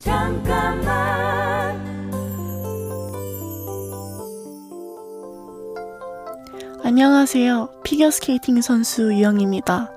잠깐만 0.00 1.78
안녕하세요. 6.82 7.68
피겨스케이팅 7.84 8.62
선수 8.62 9.12
유영입니다. 9.12 9.90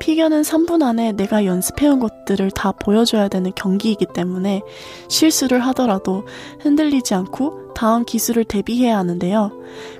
피겨는 0.00 0.42
3분 0.42 0.82
안에 0.82 1.12
내가 1.12 1.44
연습해온 1.44 2.00
것들을 2.00 2.50
다 2.50 2.72
보여줘야 2.72 3.28
되는 3.28 3.52
경기이기 3.54 4.06
때문에 4.12 4.60
실수를 5.08 5.60
하더라도 5.66 6.26
흔들리지 6.58 7.14
않고 7.14 7.74
다음 7.74 8.04
기술을 8.04 8.44
대비해야 8.44 8.98
하는데요. 8.98 9.52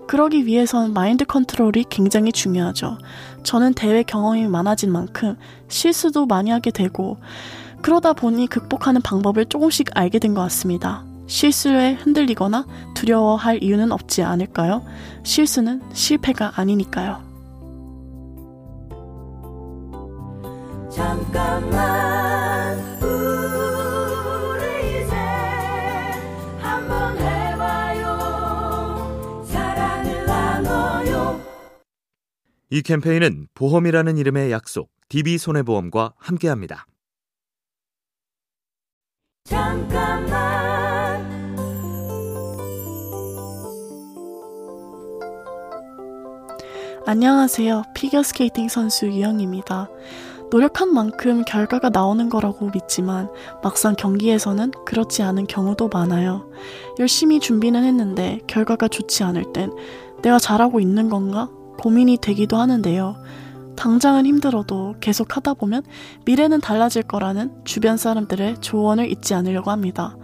그러기 0.09 0.47
위해선 0.47 0.93
mind 0.95 1.25
control이 1.25 1.85
굉장히 1.91 2.33
중요하죠. 2.33 2.99
저는 3.45 3.75
대회 3.75 4.03
경험이 4.03 4.49
많아진 4.49 4.91
만큼 4.91 5.37
실수도 5.69 6.27
많이 6.27 6.51
하게 6.51 6.73
되고 6.73 7.19
그러다 7.85 8.15
보니 8.15 8.47
극복하는 8.47 9.03
방법을 9.03 9.45
조금씩 9.45 9.89
알게 9.95 10.19
된 10.19 10.33
것 10.35 10.41
같습니다. 10.43 11.05
실수에 11.27 11.93
흔들리거나 11.93 12.67
두려워할 12.95 13.63
이유는 13.63 13.93
없지 13.93 14.23
않을까요? 14.23 14.83
실수는 15.23 15.83
실패가 15.93 16.53
아니니까요. 16.57 17.23
잠깐만 20.91 22.79
우리 23.03 25.03
이제 25.03 25.15
한번 26.59 27.19
해봐요 27.19 28.15
사랑을 29.47 30.25
나눠요 30.27 31.41
이 32.71 32.81
캠페인은 32.83 33.49
보험이라는 33.55 34.17
이름의 34.17 34.51
약속, 34.53 34.91
DB손해보험과 35.11 36.15
함께합니다. 36.19 36.87
잠깐만 39.47 41.23
안녕하세요. 47.07 47.83
피겨스케이팅 47.95 48.69
선수 48.69 49.05
유영입니다. 49.07 49.91
노력한 50.51 50.95
만큼 50.95 51.45
결과가 51.45 51.91
나오는 51.91 52.31
거라고 52.31 52.71
믿지만 52.73 53.29
막상 53.63 53.95
경기에서는 53.95 54.71
그렇지 54.87 55.23
않은 55.23 55.47
경우도 55.47 55.89
많아요. 55.89 56.49
열심히 56.99 57.39
준비는 57.39 57.85
했는데 57.85 58.41
결과가 58.47 58.89
좋지 58.89 59.25
않을 59.25 59.53
땐 59.53 59.71
내가 60.23 60.39
잘하고 60.39 60.81
있는 60.81 61.11
건가? 61.11 61.51
고민이 61.81 62.17
되기도 62.17 62.57
하는데요. 62.57 63.17
당장은 63.77 64.27
힘들어도 64.27 64.97
계속 65.01 65.37
하다 65.37 65.55
보면 65.55 65.83
미래는 66.25 66.61
달라질 66.61 67.03
거라는 67.03 67.53
주변 67.65 67.97
사람들의 67.97 68.61
조언을 68.61 69.11
잊지 69.11 69.35
않으려고 69.35 69.71
합니다. 69.71 70.17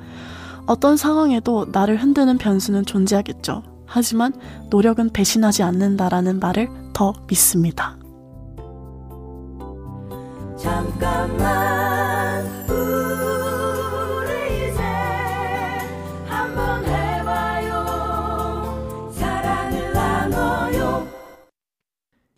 어떤 0.67 0.97
상황에도 0.97 1.67
나를 1.73 2.01
흔드는 2.01 2.39
변수는 2.39 2.85
존재하겠죠. 2.85 3.63
하지만 3.87 4.33
노력은 4.71 5.11
배신하지 5.11 5.63
않는다라는 5.65 6.39
말을 6.39 6.69
더 6.93 7.13
믿습니다. 7.29 7.97
잠깐만 10.57 11.70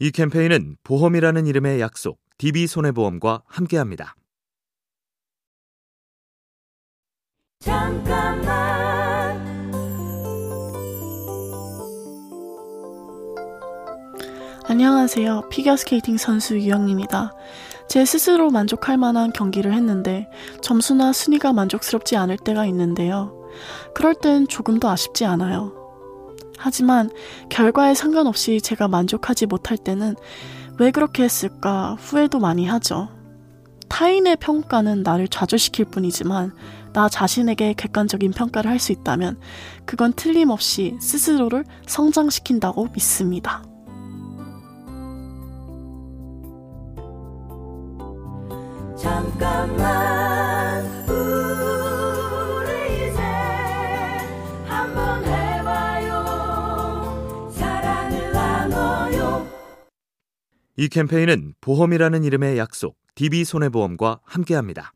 이 0.03 0.11
캠페인은 0.11 0.79
보험이라는 0.83 1.47
이름의 1.47 1.81
약속, 1.81 2.19
DB손해보험과 2.39 3.45
함께합니다. 3.47 4.17
잠깐만 7.61 8.43
안녕하세요. 14.67 15.49
피겨스케이팅 15.51 16.17
선수 16.17 16.59
유영입니다. 16.59 17.33
제 17.89 18.05
스스로 18.05 18.51
만족할 18.51 18.97
만한 18.97 19.33
경기를 19.33 19.73
했는데 19.73 20.27
점수나 20.63 21.13
순위가 21.13 21.53
만족스럽지 21.53 22.17
않을 22.17 22.39
때가 22.39 22.67
있는데요. 22.67 23.49
그럴 23.95 24.17
땐 24.17 24.49
조금 24.49 24.81
더 24.81 24.91
아쉽지 24.91 25.25
않아요. 25.27 25.82
하지만 26.63 27.11
결과에 27.49 27.95
상관없이 27.95 28.61
제가 28.61 28.87
만족하지 28.87 29.47
못할 29.47 29.77
때는 29.77 30.15
왜 30.79 30.93
그렇게 30.93 31.25
했을까 31.25 31.97
후회도 31.99 32.39
많이 32.39 32.67
하죠. 32.67 33.09
타인의 33.89 34.37
평가는 34.37 35.03
나를 35.03 35.27
좌절시킬 35.29 35.87
뿐이지만 35.87 36.53
나 36.93 37.09
자신에게 37.09 37.75
객관적인 37.75 38.31
평가를 38.31 38.71
할 38.71 38.79
수 38.79 38.93
있다면 38.93 39.39
그건 39.85 40.13
틀림없이 40.13 40.97
스스로를 41.01 41.65
성장시킨다고 41.87 42.89
믿습니다. 42.95 43.65
잠깐만 48.97 50.22
이 60.77 60.89
캠페인은 60.89 61.55
보험이라는 61.61 62.25
이름의 62.25 62.57
약속, 62.57 62.97
DB손해보험과 63.15 64.21
함께합니다. 64.25 64.93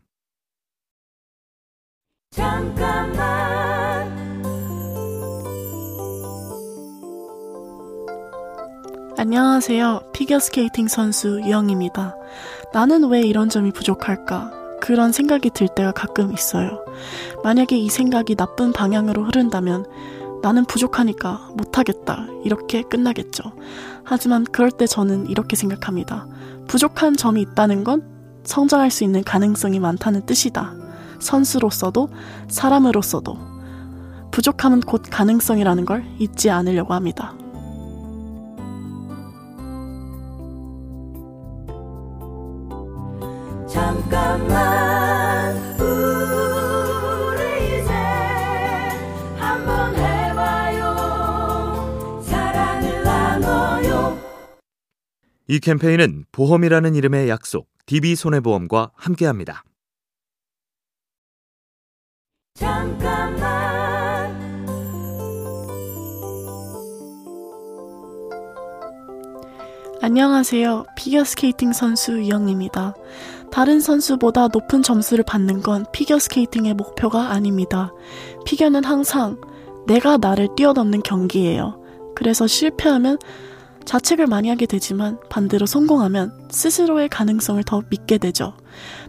잠깐만 2.31 3.17
안녕하세요. 9.19 10.13
피겨스케이팅 10.15 10.89
선수 10.89 11.41
유영입니다. 11.43 12.17
나는 12.73 13.09
왜 13.11 13.21
이런 13.21 13.49
점이 13.49 13.73
부족할까? 13.73 14.79
그런 14.81 15.13
생각이 15.13 15.51
들 15.51 15.69
때가 15.75 15.93
가끔 15.93 16.33
있어요. 16.33 16.85
만약에 17.43 17.77
이 17.77 17.89
생각이 17.89 18.35
나쁜 18.35 18.73
방향으로 18.73 19.25
흐른다면 19.25 19.85
나는 20.43 20.65
부족하니까 20.65 21.51
못하겠다. 21.55 22.27
이렇게 22.45 22.83
끝나겠죠. 22.83 23.53
하지만 24.05 24.45
그럴 24.45 24.71
때 24.71 24.87
저는 24.87 25.29
이렇게 25.29 25.57
생각합니다. 25.57 26.27
부족한 26.69 27.17
점이 27.17 27.41
있다는 27.43 27.85
건 27.85 28.03
성장할 28.45 28.91
수 28.91 29.05
있는 29.05 29.25
가능성이 29.25 29.81
많다는 29.81 30.27
뜻이다. 30.27 30.75
선수로서도 31.19 32.09
사람으로서도 32.49 33.37
부족함은 34.31 34.81
곧 34.81 35.03
가능성이라는 35.11 35.85
걸 35.85 36.05
잊지 36.19 36.51
않으려고 36.51 36.95
합니다. 36.95 37.35
이 55.49 55.61
캠페인은 55.61 56.25
보험이라는 56.33 56.97
이름의 56.97 57.29
약속, 57.29 57.69
DB손해보험과 57.87 58.91
함께합니다. 58.95 59.63
잠깐만 62.55 63.47
안녕하세요. 70.03 70.87
피겨스케이팅 70.97 71.73
선수 71.73 72.13
유영입니다. 72.15 72.95
다른 73.53 73.79
선수보다 73.79 74.49
높은 74.49 74.83
점수를 74.83 75.23
받는 75.23 75.63
건 75.63 75.87
피겨스케이팅의 75.93 76.75
목표가 76.75 77.31
아닙니다. 77.31 77.93
피겨는 78.45 78.83
항상 78.83 79.41
내가 79.87 80.17
나를 80.17 80.49
뛰어넘는 80.57 81.03
경기예요. 81.05 81.81
그래서 82.17 82.49
실패하면 82.49 83.19
자책을 83.87 84.27
많이 84.27 84.49
하게 84.49 84.67
되지만 84.67 85.19
반대로 85.31 85.65
성공하면 85.65 86.49
스스로의 86.51 87.09
가능성을 87.09 87.63
더 87.65 87.83
믿게 87.89 88.19
되죠. 88.19 88.55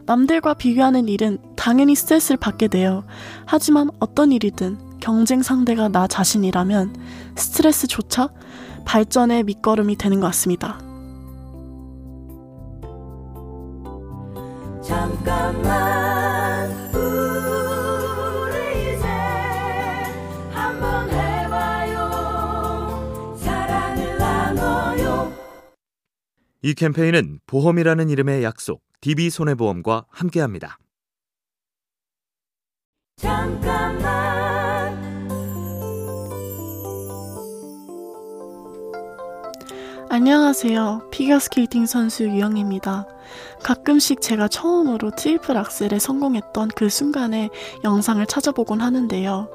남들과 0.05 0.53
비교하는 0.53 1.09
일은 1.09 1.39
당연히 1.57 1.95
스트레스를 1.95 2.37
받게 2.37 2.69
돼요. 2.69 3.03
하지만 3.45 3.89
어떤 3.99 4.31
일이든 4.31 4.99
경쟁 5.01 5.41
상대가 5.41 5.89
나 5.89 6.07
자신이라면 6.07 6.95
스트레스조차 7.35 8.29
발전의 8.85 9.43
밑거름이 9.43 9.97
되는 9.97 10.19
것 10.19 10.27
같습니다. 10.27 10.79
잠깐만 14.83 15.96
이 26.67 26.73
캠페인은 26.73 27.39
보험이라는 27.47 28.09
이름의 28.09 28.43
약속, 28.43 28.81
DB손해보험과 28.99 30.07
함께합니다. 30.09 30.77
잠깐만 33.15 34.03
안녕하세요. 40.09 41.07
피겨스케이팅 41.09 41.85
선수 41.85 42.25
유영입니다. 42.25 43.07
가끔씩 43.63 44.19
제가 44.19 44.49
처음으로 44.49 45.11
트리플 45.11 45.55
악셀에 45.55 45.99
성공했던 45.99 46.71
그 46.75 46.89
순간의 46.89 47.49
영상을 47.85 48.25
찾아보곤 48.25 48.81
하는데요. 48.81 49.49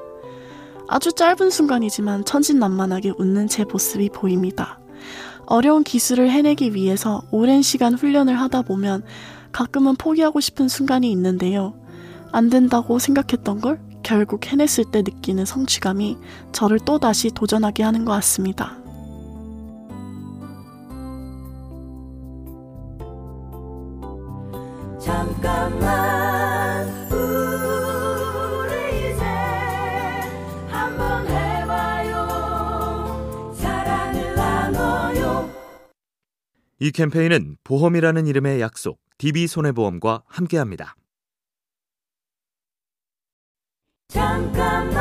아주 0.87 1.13
짧은 1.13 1.51
순간이지만 1.51 2.25
천진난만하게 2.25 3.13
웃는 3.19 3.49
제 3.49 3.65
모습이 3.65 4.09
보입니다. 4.09 4.79
어려운 5.45 5.83
기술을 5.83 6.29
해내기 6.31 6.73
위해서 6.73 7.21
오랜 7.31 7.61
시간 7.61 7.93
훈련을 7.93 8.39
하다 8.39 8.63
보면 8.63 9.03
가끔은 9.51 9.95
포기하고 9.95 10.39
싶은 10.39 10.67
순간이 10.67 11.11
있는데요. 11.11 11.73
안 12.31 12.49
된다고 12.49 12.99
생각했던 12.99 13.61
걸 13.61 13.79
결국 14.01 14.47
해냈을 14.47 14.85
때 14.85 15.01
느끼는 15.01 15.45
성취감이 15.45 16.17
저를 16.51 16.79
또다시 16.79 17.29
도전하게 17.31 17.83
하는 17.83 18.05
것 18.05 18.11
같습니다. 18.13 18.77
잠깐만 24.99 26.02
이 36.83 36.91
캠페인은 36.91 37.55
보험이라는 37.63 38.27
이름의 38.27 38.59
약속 38.59 38.99
DB손해보험과 39.17 40.23
함께합니다. 40.27 40.97
잠깐만 44.09 44.93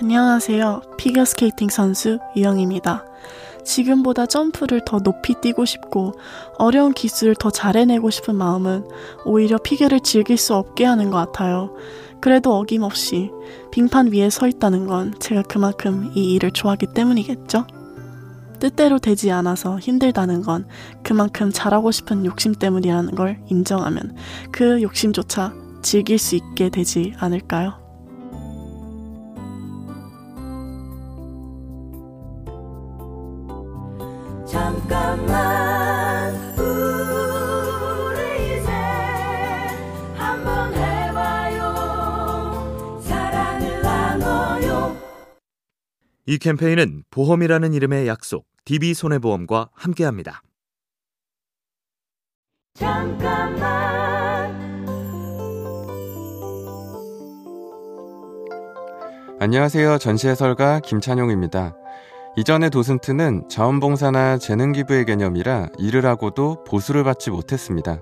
안녕하세요. 0.00 0.80
피겨스케이팅 0.96 1.68
선수 1.68 2.18
유영입니다. 2.34 3.04
지금보다 3.64 4.26
점프를 4.26 4.82
더 4.84 4.98
높이 4.98 5.34
뛰고 5.40 5.64
싶고 5.64 6.12
어려운 6.58 6.92
기술을 6.92 7.34
더 7.34 7.50
잘해내고 7.50 8.10
싶은 8.10 8.36
마음은 8.36 8.84
오히려 9.24 9.58
피겨를 9.58 10.00
즐길 10.00 10.36
수 10.36 10.54
없게 10.54 10.84
하는 10.84 11.10
것 11.10 11.16
같아요. 11.16 11.74
그래도 12.20 12.54
어김없이 12.54 13.30
빙판 13.70 14.12
위에 14.12 14.30
서 14.30 14.48
있다는 14.48 14.86
건 14.86 15.14
제가 15.18 15.42
그만큼 15.42 16.10
이 16.14 16.34
일을 16.34 16.52
좋아하기 16.52 16.88
때문이겠죠? 16.94 17.66
뜻대로 18.60 18.98
되지 18.98 19.30
않아서 19.30 19.78
힘들다는 19.78 20.40
건 20.42 20.66
그만큼 21.02 21.50
잘하고 21.52 21.90
싶은 21.90 22.24
욕심 22.24 22.54
때문이라는 22.54 23.14
걸 23.14 23.40
인정하면 23.48 24.16
그 24.50 24.80
욕심조차 24.80 25.52
즐길 25.82 26.18
수 26.18 26.34
있게 26.34 26.70
되지 26.70 27.12
않을까요? 27.18 27.83
이 46.26 46.38
캠페인은 46.38 47.02
보험이라는 47.10 47.74
이름의 47.74 48.06
약속 48.08 48.46
DB손해보험과 48.64 49.68
함께합니다. 49.74 50.42
잠깐만 52.72 53.84
안녕하세요. 59.38 59.98
전시해설가 59.98 60.80
김찬용입니다. 60.80 61.76
이전의 62.38 62.70
도슨트는 62.70 63.50
자원봉사나 63.50 64.38
재능기부의 64.38 65.04
개념이라 65.04 65.68
일을 65.78 66.06
하고도 66.06 66.64
보수를 66.64 67.04
받지 67.04 67.30
못했습니다. 67.30 68.00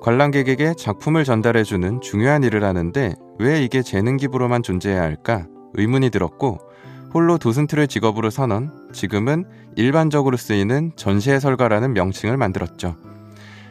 관람객에게 0.00 0.72
작품을 0.78 1.24
전달해주는 1.24 2.00
중요한 2.00 2.44
일을 2.44 2.64
하는데 2.64 3.14
왜 3.38 3.62
이게 3.62 3.82
재능기부로만 3.82 4.62
존재해야 4.62 5.02
할까 5.02 5.46
의문이 5.74 6.08
들었고 6.08 6.71
홀로 7.14 7.36
도슨트를 7.36 7.88
직업으로 7.88 8.30
선언, 8.30 8.72
지금은 8.92 9.44
일반적으로 9.76 10.36
쓰이는 10.36 10.92
전시해설가라는 10.96 11.92
명칭을 11.92 12.36
만들었죠. 12.36 12.96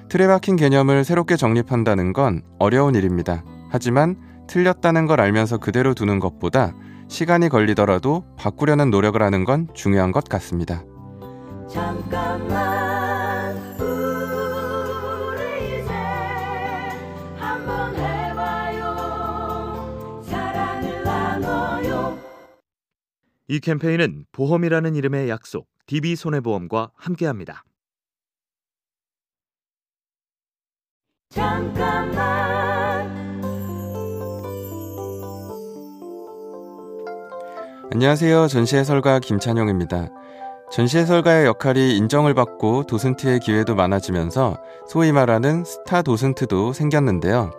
틀에 0.10 0.28
박힌 0.28 0.58
개념을 0.58 1.04
새롭게 1.04 1.38
정립한다는 1.38 2.14
건 2.14 2.44
어려운 2.60 2.96
일입니다. 2.96 3.44
하지만 3.70 4.18
틀렸다는 4.48 5.06
걸 5.06 5.22
알면서 5.22 5.58
그대로 5.58 5.94
두는 5.94 6.20
것보다 6.20 6.74
시간이 7.08 7.50
걸리더라도 7.50 8.26
바꾸려는 8.38 8.90
노력을 8.90 9.22
하는 9.22 9.46
건 9.46 9.68
중요한 9.74 10.12
것 10.12 10.26
같습니다. 10.26 10.84
잠깐만 11.70 12.81
이 23.51 23.59
캠페인은 23.59 24.24
보험이라는 24.31 24.95
이름의 24.95 25.27
약속 25.27 25.68
DB손해보험과 25.88 26.92
함께합니다. 26.95 27.65
잠깐만 31.27 32.13
안녕하세요. 37.92 38.48
전시해설가 38.48 39.19
김찬용입니다. 39.19 40.07
전시해설가의 40.71 41.45
역할이 41.45 41.97
인정을 41.97 42.33
받고 42.33 42.83
도슨트의 42.83 43.42
기회도 43.42 43.75
많아지면서 43.75 44.63
소위 44.88 45.12
말하는 45.12 45.65
스타 45.65 46.01
도슨트도 46.01 46.71
생겼는데요. 46.71 47.51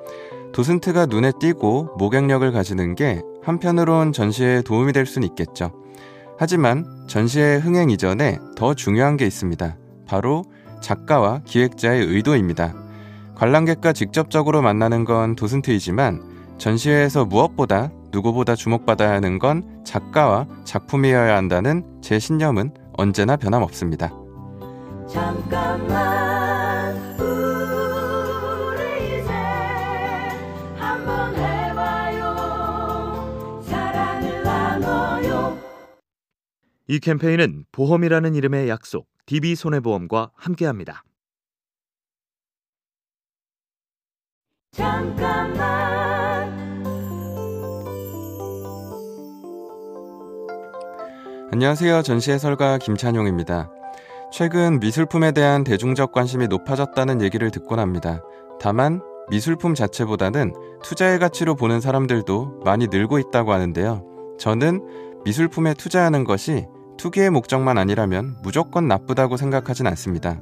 도슨트가 0.54 1.04
눈에 1.04 1.32
띄고 1.38 1.96
모객력을 1.98 2.50
가지는 2.50 2.94
게 2.94 3.20
한편으론 3.42 4.14
전시에 4.14 4.62
도움이 4.62 4.94
될 4.94 5.04
수는 5.04 5.28
있겠죠. 5.28 5.81
하지만 6.38 6.84
전시의 7.06 7.60
흥행 7.60 7.90
이전에 7.90 8.38
더 8.56 8.74
중요한 8.74 9.16
게 9.16 9.26
있습니다. 9.26 9.76
바로 10.06 10.44
작가와 10.80 11.42
기획자의 11.44 12.04
의도입니다. 12.06 12.74
관람객과 13.34 13.92
직접적으로 13.92 14.62
만나는 14.62 15.04
건 15.04 15.34
도슨트이지만 15.36 16.56
전시회에서 16.58 17.24
무엇보다 17.24 17.90
누구보다 18.12 18.54
주목받아야 18.54 19.10
하는 19.12 19.38
건 19.38 19.82
작가와 19.84 20.46
작품이어야 20.64 21.36
한다는 21.36 21.84
제 22.02 22.18
신념은 22.18 22.72
언제나 22.96 23.36
변함없습니다. 23.36 24.12
잠깐만 25.08 26.31
이 36.92 37.00
캠페인은 37.00 37.64
보험이라는 37.72 38.34
이름의 38.34 38.68
약속 38.68 39.08
DB손해보험과 39.24 40.32
함께합니다. 40.34 41.04
잠깐만 44.72 45.62
안녕하세요. 51.50 52.02
전시해설가 52.02 52.76
김찬용입니다. 52.76 53.70
최근 54.30 54.78
미술품에 54.78 55.32
대한 55.32 55.64
대중적 55.64 56.12
관심이 56.12 56.46
높아졌다는 56.46 57.22
얘기를 57.22 57.50
듣곤 57.50 57.78
합니다. 57.78 58.20
다만 58.60 59.00
미술품 59.30 59.74
자체보다는 59.74 60.52
투자의 60.82 61.18
가치로 61.18 61.54
보는 61.54 61.80
사람들도 61.80 62.60
많이 62.66 62.88
늘고 62.88 63.18
있다고 63.18 63.54
하는데요. 63.54 64.36
저는 64.38 65.22
미술품에 65.24 65.72
투자하는 65.72 66.24
것이 66.24 66.66
투기의 66.96 67.30
목적만 67.30 67.78
아니라면 67.78 68.36
무조건 68.42 68.88
나쁘다고 68.88 69.36
생각하진 69.36 69.86
않습니다. 69.86 70.40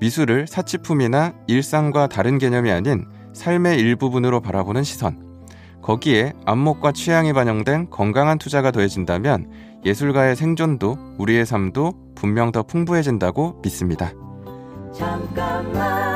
미술을 0.00 0.46
사치품이나 0.46 1.34
일상과 1.46 2.06
다른 2.06 2.38
개념이 2.38 2.70
아닌 2.70 3.06
삶의 3.32 3.78
일부분으로 3.78 4.40
바라보는 4.40 4.82
시선. 4.82 5.24
거기에 5.82 6.32
안목과 6.44 6.92
취향이 6.92 7.32
반영된 7.32 7.90
건강한 7.90 8.38
투자가 8.38 8.72
더해진다면 8.72 9.50
예술가의 9.84 10.34
생존도 10.34 10.98
우리의 11.18 11.46
삶도 11.46 12.14
분명 12.16 12.50
더 12.50 12.64
풍부해진다고 12.64 13.60
믿습니다. 13.62 14.12
잠깐만 14.92 16.15